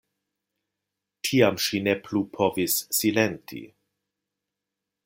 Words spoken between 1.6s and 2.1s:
ŝi ne